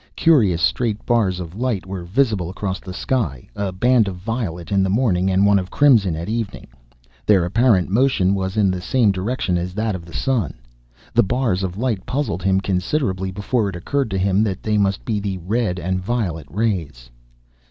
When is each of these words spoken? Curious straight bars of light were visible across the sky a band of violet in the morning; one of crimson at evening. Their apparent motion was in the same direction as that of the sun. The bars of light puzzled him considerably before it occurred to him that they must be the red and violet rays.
Curious 0.15 0.63
straight 0.63 1.05
bars 1.05 1.39
of 1.39 1.53
light 1.55 1.85
were 1.85 2.05
visible 2.05 2.49
across 2.49 2.79
the 2.79 2.91
sky 2.91 3.47
a 3.55 3.71
band 3.71 4.07
of 4.07 4.15
violet 4.15 4.71
in 4.71 4.81
the 4.81 4.89
morning; 4.89 5.27
one 5.45 5.59
of 5.59 5.69
crimson 5.69 6.15
at 6.15 6.27
evening. 6.27 6.65
Their 7.27 7.45
apparent 7.45 7.87
motion 7.87 8.33
was 8.33 8.57
in 8.57 8.71
the 8.71 8.81
same 8.81 9.11
direction 9.11 9.59
as 9.59 9.75
that 9.75 9.93
of 9.93 10.05
the 10.05 10.11
sun. 10.13 10.55
The 11.13 11.21
bars 11.21 11.61
of 11.61 11.77
light 11.77 12.03
puzzled 12.07 12.41
him 12.41 12.59
considerably 12.61 13.29
before 13.29 13.69
it 13.69 13.75
occurred 13.75 14.09
to 14.09 14.17
him 14.17 14.41
that 14.41 14.63
they 14.63 14.79
must 14.79 15.05
be 15.05 15.19
the 15.19 15.37
red 15.37 15.77
and 15.79 16.01
violet 16.01 16.47
rays. 16.49 17.11